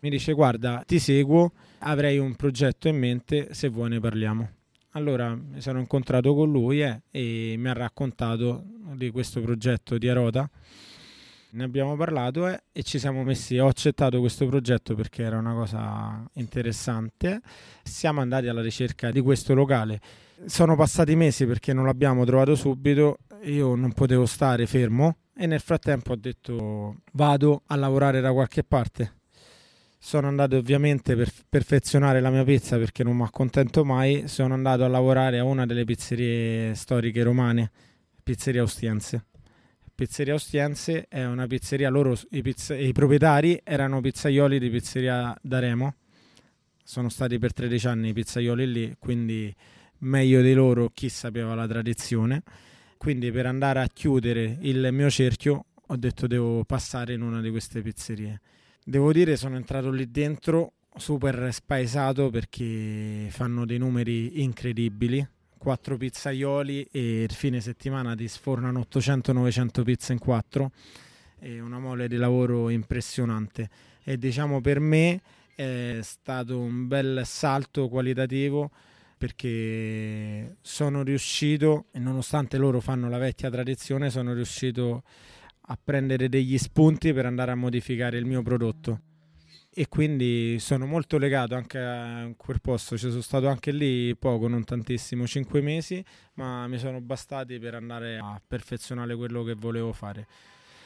[0.00, 4.50] mi dice guarda ti seguo, avrei un progetto in mente, se vuoi ne parliamo.
[4.94, 10.06] Allora mi sono incontrato con lui eh, e mi ha raccontato di questo progetto di
[10.06, 10.48] Arota.
[11.52, 13.56] Ne abbiamo parlato eh, e ci siamo messi.
[13.58, 17.40] Ho accettato questo progetto perché era una cosa interessante.
[17.82, 19.98] Siamo andati alla ricerca di questo locale.
[20.44, 23.18] Sono passati mesi perché non l'abbiamo trovato subito.
[23.44, 28.62] Io non potevo stare fermo e nel frattempo ho detto vado a lavorare da qualche
[28.62, 29.20] parte
[30.04, 34.26] sono andato ovviamente per perfezionare la mia pizza perché non mi accontento mai.
[34.26, 37.70] Sono andato a lavorare a una delle pizzerie storiche romane,
[38.20, 39.26] Pizzeria Ostiense.
[39.94, 45.94] Pizzeria Ostiense è una pizzeria, loro i, pizza, i proprietari erano pizzaioli di pizzeria D'Aremo.
[46.82, 49.54] Sono stati per 13 anni i pizzaioli lì, quindi
[49.98, 52.42] meglio di loro chi sapeva la tradizione.
[52.96, 57.50] Quindi per andare a chiudere il mio cerchio ho detto devo passare in una di
[57.50, 58.40] queste pizzerie
[58.84, 65.24] Devo dire sono entrato lì dentro super spaesato perché fanno dei numeri incredibili.
[65.56, 70.72] Quattro pizzaioli e il fine settimana ti sfornano 800-900 pizze in quattro.
[71.38, 73.70] È una mole di lavoro impressionante.
[74.02, 75.20] E diciamo per me
[75.54, 78.72] è stato un bel salto qualitativo
[79.16, 85.02] perché sono riuscito, nonostante loro fanno la vecchia tradizione, sono riuscito a
[85.82, 89.00] prendere degli spunti per andare a modificare il mio prodotto.
[89.74, 94.46] E quindi sono molto legato anche a quel posto, ci sono stato anche lì poco,
[94.46, 99.94] non tantissimo, 5 mesi, ma mi sono bastati per andare a perfezionare quello che volevo
[99.94, 100.26] fare.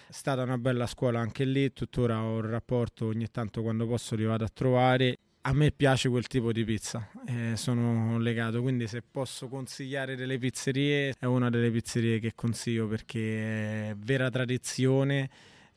[0.06, 4.14] È stata una bella scuola anche lì, tuttora ho un rapporto, ogni tanto quando posso
[4.14, 8.88] li vado a trovare a me piace quel tipo di pizza, eh, sono legato, quindi
[8.88, 15.30] se posso consigliare delle pizzerie è una delle pizzerie che consiglio perché è vera tradizione.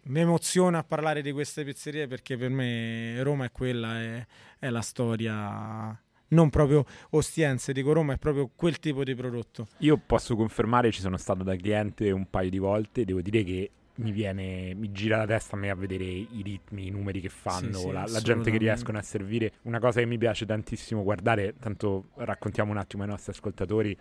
[0.06, 4.26] Mi emoziona a parlare di queste pizzerie perché per me Roma è quella, è,
[4.58, 9.68] è la storia non proprio Ostiense, dico Roma, è proprio quel tipo di prodotto.
[9.80, 13.72] Io posso confermare, ci sono stato da cliente un paio di volte, devo dire che
[14.00, 17.30] mi viene, mi gira la testa a me a vedere i ritmi, i numeri che
[17.30, 19.54] fanno, sì, sì, la, la, gente che riescono a servire.
[19.64, 23.98] Una cosa che mi piace tantissimo guardare, tanto raccontiamo un attimo ai nostri ascoltatori,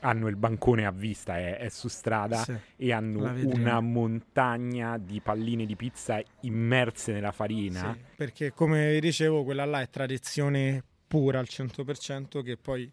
[0.00, 5.20] hanno il bancone a vista, è, è su strada sì, e hanno una montagna di
[5.20, 7.96] palline di pizza immerse nella farina.
[8.16, 12.90] Perché come vi dicevo, quella là è tradizione pura al 100% che poi,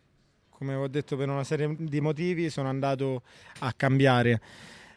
[0.49, 3.23] come ho detto per una serie di motivi, sono andato
[3.59, 4.41] a cambiare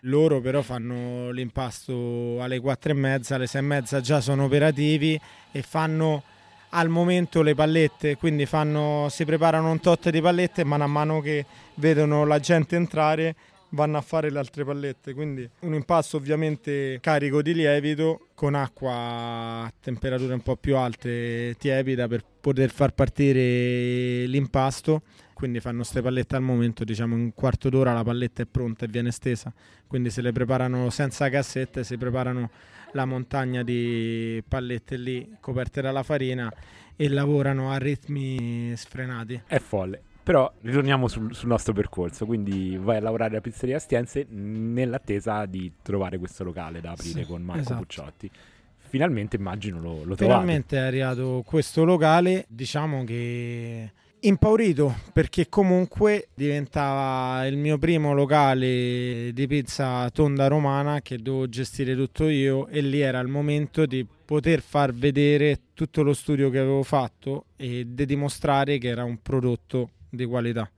[0.08, 5.20] loro però fanno l'impasto alle 4 e mezza, alle 6 e mezza già sono operativi
[5.52, 6.22] e fanno
[6.70, 11.46] al momento le pallette, quindi fanno, si preparano un tot di pallette man mano che
[11.74, 13.34] vedono la gente entrare
[13.70, 15.14] vanno a fare le altre pallette.
[15.14, 21.54] Quindi un impasto ovviamente carico di lievito con acqua a temperature un po' più alte
[21.58, 25.02] tiepida per poter far partire l'impasto
[25.38, 28.86] quindi fanno queste pallette al momento, diciamo in un quarto d'ora la palletta è pronta
[28.86, 29.54] e viene stesa,
[29.86, 32.50] quindi se le preparano senza cassette, si preparano
[32.90, 36.52] la montagna di pallette lì coperte dalla farina
[36.96, 39.40] e lavorano a ritmi sfrenati.
[39.46, 40.07] È folle.
[40.28, 45.72] Però ritorniamo sul, sul, nostro percorso, quindi vai a lavorare alla pizzeria Stienze nell'attesa di
[45.80, 47.80] trovare questo locale da aprire sì, con Marco esatto.
[47.80, 48.30] Pucciotti.
[48.76, 57.46] Finalmente immagino lo, lo Finalmente è arrivato questo locale, diciamo che impaurito perché comunque diventava
[57.46, 63.00] il mio primo locale di pizza tonda romana che dovevo gestire tutto io e lì
[63.00, 68.04] era il momento di poter far vedere tutto lo studio che avevo fatto e di
[68.04, 70.70] dimostrare che era un prodotto di qualità.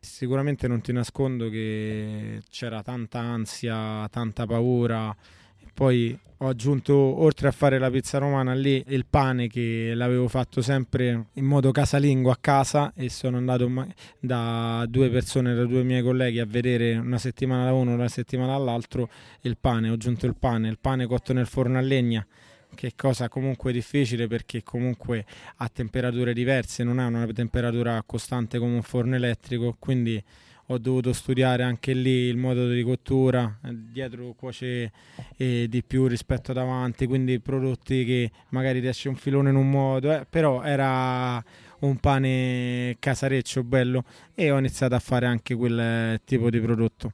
[0.00, 5.14] Sicuramente non ti nascondo che c'era tanta ansia, tanta paura
[5.80, 10.60] poi ho aggiunto, oltre a fare la pizza romana lì, il pane che l'avevo fatto
[10.60, 13.70] sempre in modo casalingo a casa e sono andato
[14.18, 18.52] da due persone, da due miei colleghi a vedere una settimana da uno, una settimana
[18.52, 19.08] dall'altro
[19.42, 19.88] il pane.
[19.88, 22.26] Ho aggiunto il pane, il pane cotto nel forno a legna
[22.74, 25.24] che cosa comunque difficile perché comunque
[25.56, 30.22] ha temperature diverse, non ha una temperatura costante come un forno elettrico, quindi
[30.72, 34.92] ho dovuto studiare anche lì il modo di cottura, dietro cuoce
[35.36, 39.68] eh, di più rispetto ad avanti, quindi prodotti che magari riesce un filone in un
[39.68, 41.42] modo, eh, però era
[41.80, 44.04] un pane casareccio bello
[44.34, 47.12] e ho iniziato a fare anche quel tipo di prodotto.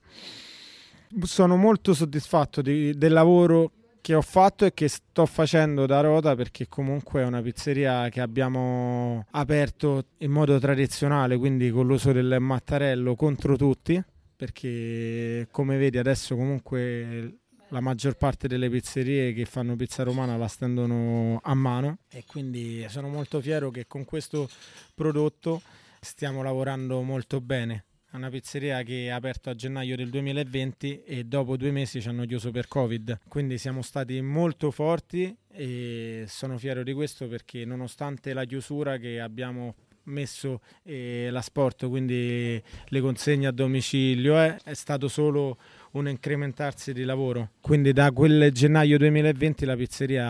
[1.22, 3.70] Sono molto soddisfatto di, del lavoro
[4.06, 8.20] che ho fatto e che sto facendo da Rota perché comunque è una pizzeria che
[8.20, 14.00] abbiamo aperto in modo tradizionale, quindi con l'uso del mattarello contro tutti,
[14.36, 17.38] perché come vedi adesso comunque
[17.70, 21.98] la maggior parte delle pizzerie che fanno pizza romana la stendono a mano.
[22.08, 24.48] E quindi sono molto fiero che con questo
[24.94, 25.62] prodotto
[25.98, 31.56] stiamo lavorando molto bene una pizzeria che è aperta a gennaio del 2020 e dopo
[31.56, 33.20] due mesi ci hanno chiuso per Covid.
[33.28, 39.20] Quindi siamo stati molto forti e sono fiero di questo perché nonostante la chiusura che
[39.20, 39.74] abbiamo
[40.06, 45.58] messo eh, l'asporto, quindi le consegne a domicilio, eh, è stato solo
[45.92, 47.50] un incrementarsi di lavoro.
[47.60, 50.28] Quindi da quel gennaio 2020 la pizzeria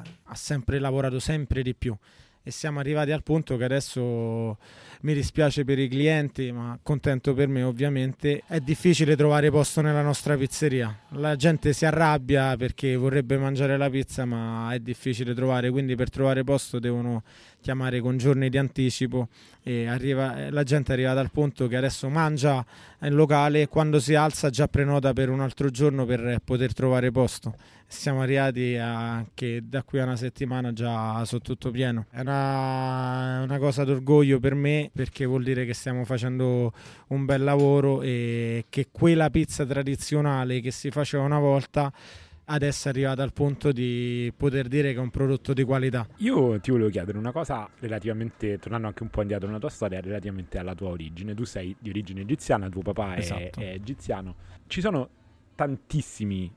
[0.00, 1.96] ha sempre lavorato sempre di più
[2.48, 4.56] e siamo arrivati al punto che adesso
[5.02, 8.42] mi dispiace per i clienti, ma contento per me ovviamente.
[8.46, 10.98] È difficile trovare posto nella nostra pizzeria.
[11.10, 16.08] La gente si arrabbia perché vorrebbe mangiare la pizza, ma è difficile trovare, quindi per
[16.08, 17.22] trovare posto devono
[17.60, 19.28] chiamare con giorni di anticipo
[19.62, 22.64] e arriva, la gente è arrivata al punto che adesso mangia
[23.02, 27.10] in locale e quando si alza già prenota per un altro giorno per poter trovare
[27.10, 27.54] posto.
[27.90, 32.04] Siamo arrivati a che da qui a una settimana già sono tutto pieno.
[32.10, 36.70] È una, una cosa d'orgoglio per me perché vuol dire che stiamo facendo
[37.08, 41.90] un bel lavoro e che quella pizza tradizionale che si faceva una volta
[42.44, 46.06] adesso è arrivata al punto di poter dire che è un prodotto di qualità.
[46.18, 49.98] Io ti volevo chiedere una cosa relativamente, tornando anche un po' indietro nella tua storia,
[50.00, 51.32] relativamente alla tua origine.
[51.32, 53.60] Tu sei di origine egiziana, tuo papà esatto.
[53.60, 54.34] è, è, egiziano.
[54.66, 55.08] Ci sono
[55.54, 56.54] tantissimi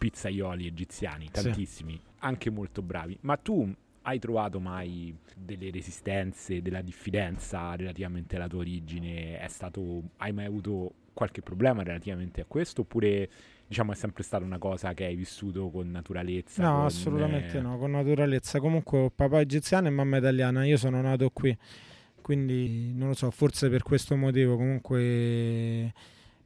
[0.00, 2.00] pizzaioli egiziani, tantissimi, sì.
[2.20, 3.18] anche molto bravi.
[3.20, 3.70] Ma tu
[4.02, 9.38] hai trovato mai delle resistenze, della diffidenza relativamente alla tua origine?
[9.38, 12.80] È stato, hai mai avuto qualche problema relativamente a questo?
[12.80, 13.28] Oppure
[13.66, 16.62] diciamo è sempre stata una cosa che hai vissuto con naturalezza?
[16.62, 17.60] No, con, assolutamente eh...
[17.60, 18.58] no, con naturalezza.
[18.58, 21.54] Comunque papà egiziano e mamma italiana, io sono nato qui,
[22.22, 25.92] quindi non lo so, forse per questo motivo comunque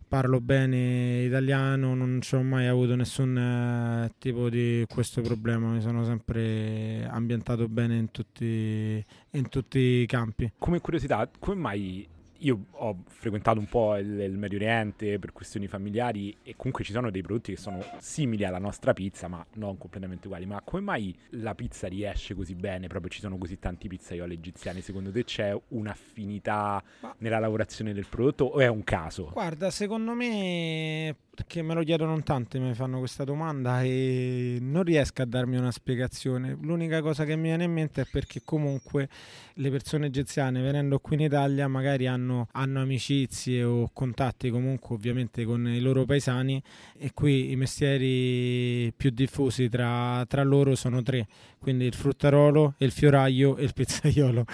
[0.06, 6.04] parlo bene italiano, non ho mai avuto nessun eh, tipo di questo problema, mi sono
[6.04, 10.52] sempre ambientato bene in tutti, in tutti i campi.
[10.58, 12.08] Come curiosità, come mai
[12.44, 16.92] io ho frequentato un po' il, il, Medio Oriente per questioni familiari e comunque ci
[16.92, 20.44] sono dei prodotti che sono simili alla nostra pizza, ma non completamente uguali.
[20.44, 22.86] Ma come mai la pizza riesce così bene?
[22.86, 24.82] Proprio ci sono così tanti pizzaioli egiziani.
[24.82, 27.14] Secondo te c'è un'affinità ma...
[27.18, 29.30] nella lavorazione del prodotto o è un caso?
[29.32, 35.22] Guarda, secondo me perché me lo chiedono tanti, mi fanno questa domanda e non riesco
[35.22, 36.56] a darmi una spiegazione.
[36.60, 39.08] L'unica cosa che mi viene in mente è perché comunque
[39.54, 45.44] le persone egiziane venendo qui in Italia magari hanno, hanno amicizie o contatti comunque ovviamente
[45.44, 46.62] con i loro paesani
[46.96, 51.26] e qui i mestieri più diffusi tra, tra loro sono tre,
[51.58, 54.44] quindi il fruttarolo, il fioraio e il pizzaiolo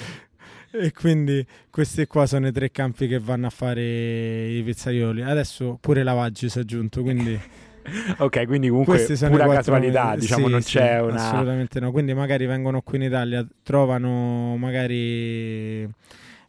[0.72, 5.22] e quindi questi qua sono i tre campi che vanno a fare i pizzaioli.
[5.22, 7.38] Adesso pure Lavaggi si è aggiunto, quindi...
[8.18, 11.14] ok, quindi comunque pura casualità, diciamo, sì, non sì, c'è una...
[11.14, 15.88] Assolutamente no, quindi magari vengono qui in Italia, trovano magari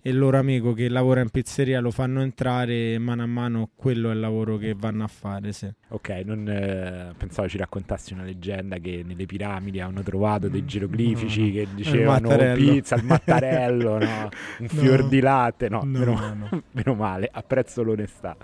[0.03, 3.69] e il loro amico che lavora in pizzeria lo fanno entrare e mano a mano
[3.75, 5.53] quello è il lavoro che vanno a fare.
[5.53, 5.71] Sì.
[5.89, 11.45] Ok, non eh, pensavo ci raccontassi una leggenda che nelle piramidi hanno trovato dei geroglifici
[11.45, 14.29] no, che dicevano il pizza, il mattarello, no?
[14.59, 15.69] un fior di latte.
[15.69, 18.35] No, no, meno, meno male, apprezzo l'onestà.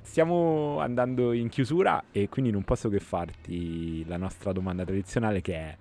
[0.00, 5.54] Stiamo andando in chiusura e quindi non posso che farti la nostra domanda tradizionale che
[5.54, 5.76] è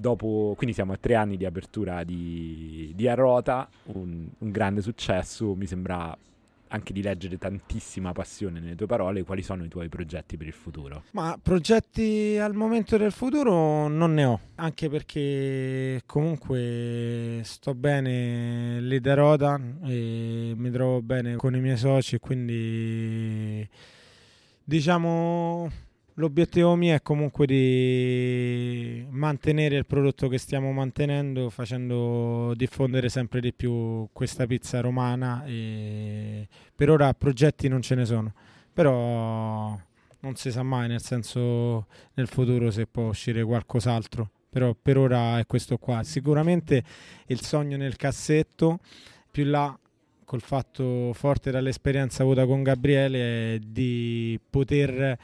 [0.00, 5.54] dopo, quindi siamo a tre anni di apertura di, di Arrota, un, un grande successo,
[5.54, 6.16] mi sembra
[6.72, 10.52] anche di leggere tantissima passione nelle tue parole, quali sono i tuoi progetti per il
[10.52, 11.02] futuro?
[11.12, 19.00] Ma progetti al momento del futuro non ne ho, anche perché comunque sto bene lì
[19.00, 23.68] da Rota e mi trovo bene con i miei soci, quindi
[24.62, 25.88] diciamo
[26.20, 33.54] L'obiettivo mio è comunque di mantenere il prodotto che stiamo mantenendo, facendo diffondere sempre di
[33.54, 35.42] più questa pizza romana.
[35.46, 36.46] E
[36.76, 38.34] per ora progetti non ce ne sono,
[38.70, 39.74] però
[40.20, 44.30] non si sa mai, nel senso nel futuro se può uscire qualcos'altro.
[44.50, 46.02] Però per ora è questo qua.
[46.02, 46.84] Sicuramente
[47.28, 48.80] il sogno nel cassetto,
[49.30, 49.74] più là
[50.26, 55.18] col fatto forte dall'esperienza avuta con Gabriele, di poter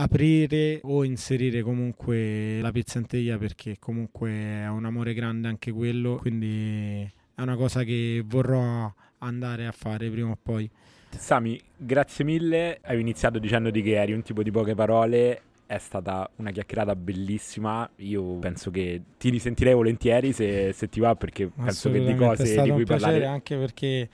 [0.00, 7.02] aprire o inserire comunque la pizzanteglia perché comunque è un amore grande anche quello, quindi
[7.34, 10.70] è una cosa che vorrò andare a fare prima o poi.
[11.10, 12.78] Sami, grazie mille.
[12.82, 15.42] Hai iniziato dicendoti che eri un tipo di poche parole.
[15.66, 17.88] È stata una chiacchierata bellissima.
[17.96, 22.62] Io penso che ti risentirei volentieri se, se ti va, perché penso che di cose
[22.62, 23.26] di cui parlare.
[23.26, 24.08] anche perché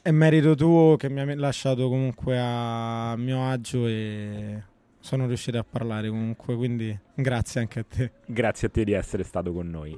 [0.00, 4.62] è merito tuo che mi ha lasciato comunque a mio agio e
[5.02, 8.12] sono riuscito a parlare comunque, quindi grazie anche a te.
[8.24, 9.94] Grazie a te di essere stato con noi.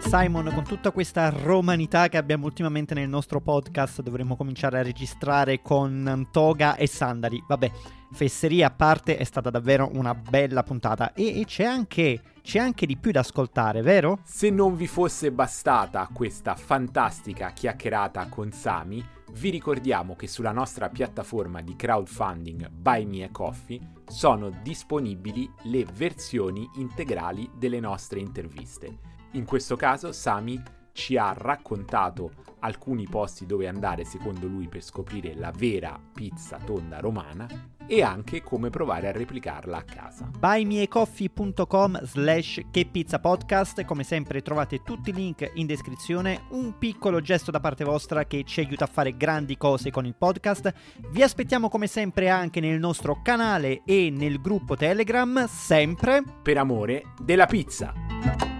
[0.00, 5.60] Simon, con tutta questa romanità che abbiamo ultimamente nel nostro podcast, dovremmo cominciare a registrare
[5.60, 7.42] con toga e sandali.
[7.46, 7.70] Vabbè,
[8.10, 11.12] fesseria a parte, è stata davvero una bella puntata.
[11.12, 14.20] E, e c'è, anche, c'è anche di più da ascoltare, vero?
[14.24, 20.88] Se non vi fosse bastata questa fantastica chiacchierata con Sami, vi ricordiamo che sulla nostra
[20.88, 29.16] piattaforma di crowdfunding Buy Me a Coffee sono disponibili le versioni integrali delle nostre interviste.
[29.32, 30.60] In questo caso Sami
[30.92, 36.98] ci ha raccontato alcuni posti dove andare secondo lui per scoprire la vera pizza tonda
[36.98, 37.46] romana
[37.86, 40.30] e anche come provare a replicarla a casa.
[40.38, 46.42] buymeacoffee.com slash che pizza podcast come sempre trovate tutti i link in descrizione.
[46.50, 50.14] Un piccolo gesto da parte vostra che ci aiuta a fare grandi cose con il
[50.14, 50.72] podcast.
[51.10, 57.14] Vi aspettiamo come sempre anche nel nostro canale e nel gruppo telegram sempre per amore
[57.18, 58.57] della pizza